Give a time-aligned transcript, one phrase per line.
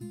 [0.00, 0.06] 有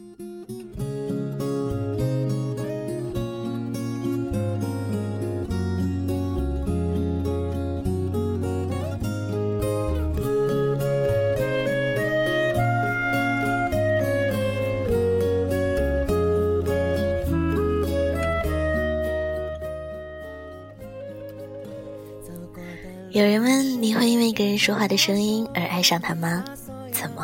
[23.24, 26.44] 人问你会因为一个人说话的声音而爱上他吗？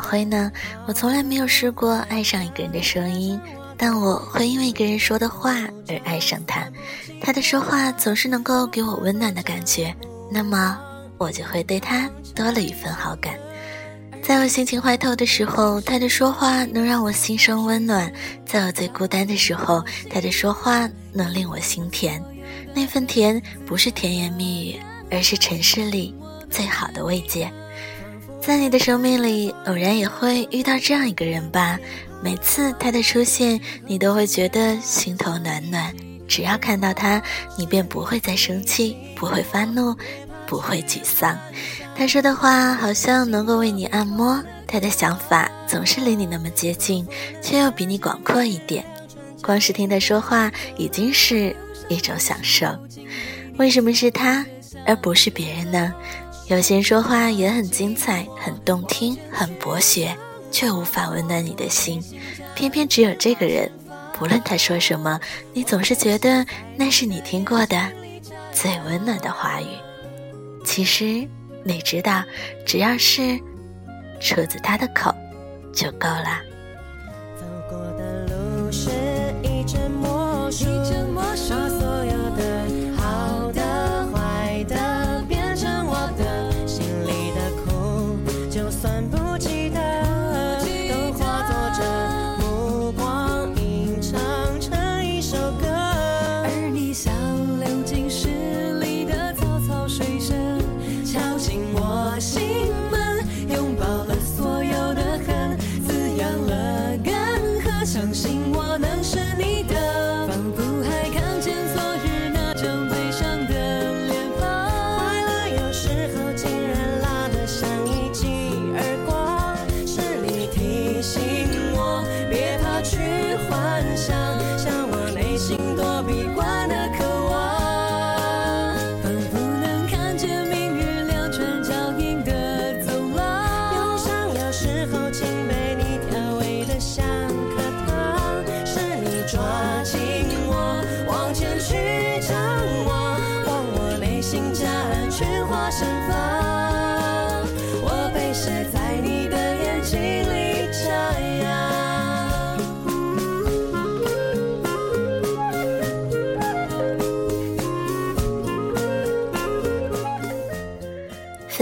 [0.04, 0.52] 怎么会呢？
[0.86, 3.40] 我从来没有试过爱上一个人的声音，
[3.74, 5.54] 但我会因为一个人说的话
[5.88, 6.68] 而爱上他。
[7.22, 9.96] 他的说话总是能够给我温暖的感觉，
[10.30, 10.78] 那么
[11.16, 13.34] 我就会对他多了一份好感。
[14.22, 18.06] 在我心情坏透的时候，他的说话能让我心生温暖；
[18.44, 22.22] 在我最孤单的时候，他的说话能令我心甜。
[22.74, 24.78] 那份甜不是甜言蜜语。
[25.10, 26.12] 而是城市里
[26.50, 27.48] 最好的慰藉，
[28.46, 31.78] 在你的生命里偶然也会遇到这样一个人吧。
[32.22, 35.90] 每次他的出现，你都会觉得心头暖暖。
[36.28, 37.22] 只要看到他，
[37.56, 39.96] 你便不会再生气，不会发怒，
[40.46, 41.38] 不会沮丧。
[41.96, 47.06] 他说的话好像能够为你按摩，他的想法总是离你那么接近，
[47.40, 48.84] 却又比你广阔一点。
[49.40, 51.56] 光是听他说话已经是
[51.88, 52.66] 一种享受。
[53.56, 54.44] 为什么是他？
[54.86, 55.94] 而不是别人呢？
[56.46, 60.14] 有些人说话也很精彩、很动听、很博学，
[60.50, 62.02] 却无法温暖你的心。
[62.54, 63.70] 偏偏只有这个人，
[64.12, 65.18] 不论他说什么，
[65.54, 66.44] 你总是觉得
[66.76, 67.90] 那是你听过的
[68.52, 69.66] 最温暖的话语。
[70.64, 71.26] 其实
[71.64, 72.22] 你知道，
[72.66, 73.38] 只要是
[74.20, 75.14] 出自他的口，
[75.72, 76.42] 就够了。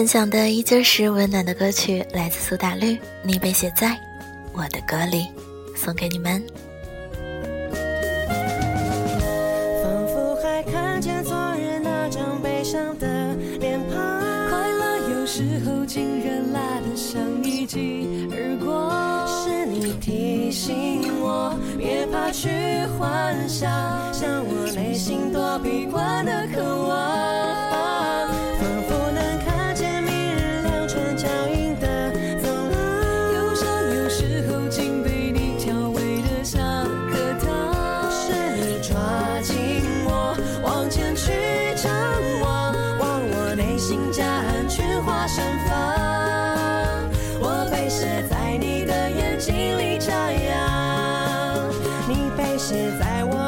[0.02, 3.96] 分享的依旧是温暖的歌曲，来自苏打绿，你被写在
[4.52, 5.28] 我的歌里，
[5.76, 6.42] 送给你们。
[9.80, 13.06] 仿佛还看见昨日那张悲伤的
[13.60, 13.96] 脸庞，
[14.50, 18.90] 快乐有时候竟然来得像一记而过。
[19.28, 22.48] 是你提醒我，别怕去
[22.98, 23.70] 幻想，
[24.12, 27.51] 向我内心躲避惯的渴望。
[52.62, 53.41] 写在我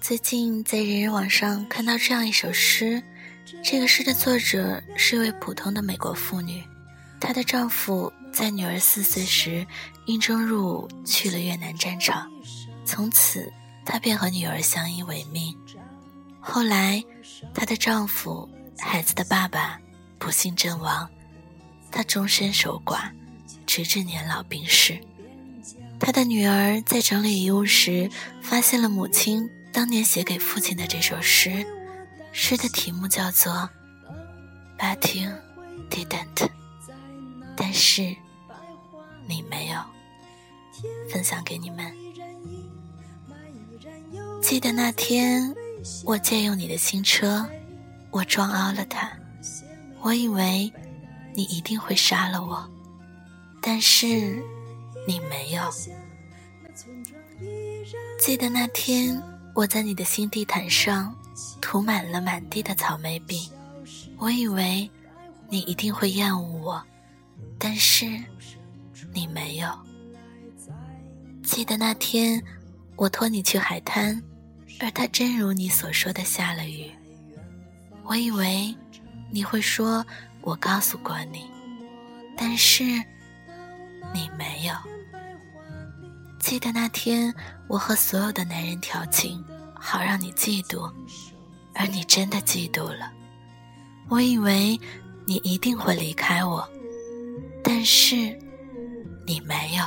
[0.00, 3.02] 最近在人人网上看到这样一首诗，
[3.62, 6.64] 这个诗的作者是一位普通的美国妇女，
[7.20, 9.66] 她的丈夫在女儿四岁时
[10.06, 12.26] 应征入伍去了越南战场，
[12.86, 13.52] 从此
[13.84, 15.54] 她便和女儿相依为命。
[16.40, 17.04] 后来，
[17.52, 18.48] 她的丈夫、
[18.78, 19.78] 孩子的爸爸
[20.18, 21.06] 不幸阵亡，
[21.90, 23.10] 他终身守寡，
[23.66, 24.98] 直至年老病逝。
[25.98, 31.66] 他的女儿在整理遗物时，发现了母亲当年写给父亲的这首诗。
[32.32, 33.52] 诗的题目叫做
[34.78, 35.32] 《But You
[35.90, 36.34] Didn't》，
[37.56, 38.14] 但是
[39.26, 39.78] 你没有。
[41.10, 41.92] 分享给你们。
[44.40, 45.52] 记得那天，
[46.04, 47.44] 我借用你的新车，
[48.12, 49.10] 我撞凹了它。
[50.00, 50.72] 我以为
[51.34, 52.68] 你一定会杀了我，
[53.60, 54.42] 但是
[55.06, 55.62] 你没有。
[58.18, 59.22] 记得那天，
[59.54, 61.14] 我在你的新地毯上。
[61.60, 63.48] 涂满了满地的草莓饼，
[64.16, 64.90] 我以为
[65.48, 66.82] 你一定会厌恶我，
[67.56, 68.06] 但是
[69.12, 69.68] 你没有。
[71.44, 72.42] 记得那天
[72.96, 74.20] 我托你去海滩，
[74.80, 76.90] 而它真如你所说的下了雨，
[78.02, 78.74] 我以为
[79.30, 80.04] 你会说
[80.48, 81.44] 我告诉过你，
[82.34, 82.82] 但是
[84.14, 84.72] 你没有。
[86.40, 87.34] 记得那天
[87.66, 90.90] 我和所有的男人调情，好让你嫉妒。
[91.74, 93.12] 而你真的嫉妒了，
[94.08, 94.80] 我以为
[95.26, 96.66] 你一定会离开我，
[97.62, 98.16] 但是
[99.26, 99.84] 你没有。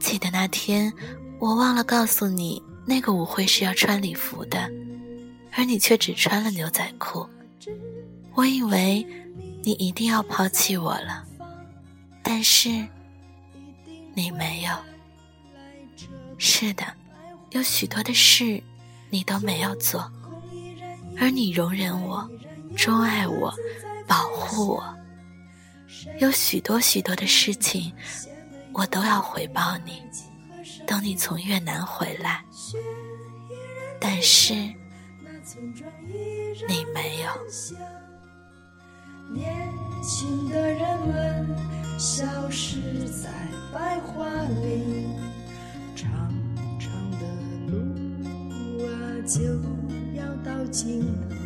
[0.00, 0.90] 记得那天，
[1.38, 4.70] 我忘了告诉你，那个舞会是要穿礼服的，
[5.52, 7.28] 而你却只穿了牛仔裤。
[8.34, 9.06] 我以为
[9.62, 11.24] 你一定要抛弃我了，
[12.22, 12.68] 但是
[14.14, 14.70] 你没有。
[16.38, 16.84] 是的，
[17.50, 18.62] 有许多的事
[19.10, 20.10] 你都没有做。
[21.20, 22.28] 而你容忍我，
[22.74, 23.54] 钟爱我，
[24.06, 24.96] 保护我，
[26.18, 27.92] 有许多许多的事情，
[28.72, 30.02] 我都要回报你。
[30.86, 32.42] 等你从越南回来，
[34.00, 34.54] 但是
[36.66, 37.30] 你没有。
[39.32, 39.68] 年
[40.02, 41.56] 轻的人们
[41.98, 43.28] 消失在
[43.72, 44.26] 白桦
[44.62, 45.08] 林，
[45.94, 46.10] 长
[46.78, 47.18] 长的
[47.68, 47.72] 路
[48.86, 48.90] 啊，
[49.26, 49.40] 就
[50.14, 50.22] 要。
[50.44, 51.41] 到尽头，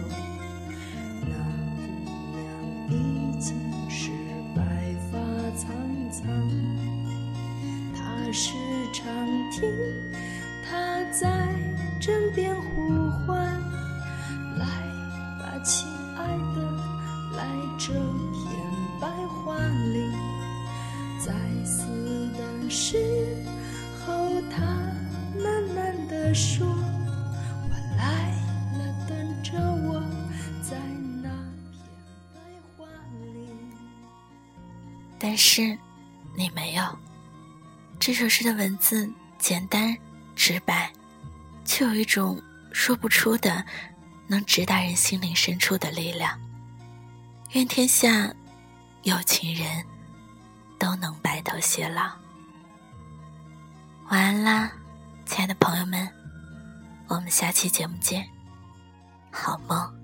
[17.87, 18.43] 这片
[19.01, 19.57] 白桦
[19.93, 20.11] 林。”
[21.25, 21.33] 在
[21.65, 21.87] 死
[22.37, 22.99] 的时
[24.05, 24.65] 候，他
[25.39, 25.47] 喃
[25.77, 26.67] 喃地说。
[35.19, 35.77] 但是，
[36.37, 36.85] 你没有。
[37.99, 39.97] 这首诗的文字简单
[40.37, 40.93] 直白，
[41.65, 42.41] 却有一种
[42.73, 43.65] 说不出的、
[44.29, 46.39] 能直达人心灵深处的力量。
[47.53, 48.33] 愿天下
[49.03, 49.85] 有情人
[50.79, 52.11] 都能白头偕老。
[54.11, 54.73] 晚安啦，
[55.25, 56.09] 亲爱的朋友们，
[57.09, 58.29] 我们下期节目见，
[59.31, 59.96] 好梦。